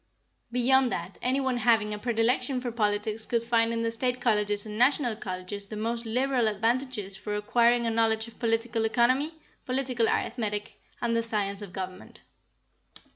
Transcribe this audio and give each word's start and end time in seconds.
Beyond 0.51 0.91
that, 0.91 1.19
any 1.21 1.39
one 1.39 1.57
having 1.57 1.93
a 1.93 1.99
predilection 1.99 2.59
for 2.59 2.71
politics 2.71 3.27
could 3.27 3.43
find 3.43 3.71
in 3.71 3.83
the 3.83 3.91
State 3.91 4.19
Colleges 4.19 4.65
and 4.65 4.75
National 4.75 5.15
Colleges 5.15 5.67
the 5.67 5.75
most 5.77 6.07
liberal 6.07 6.47
advantages 6.47 7.15
for 7.15 7.35
acquiring 7.35 7.85
a 7.85 7.91
knowledge 7.91 8.27
of 8.27 8.39
political 8.39 8.83
economy, 8.85 9.35
political 9.67 10.09
arithmetic, 10.09 10.81
and 11.03 11.15
the 11.15 11.21
science 11.21 11.61
of 11.61 11.71
government. 11.71 12.23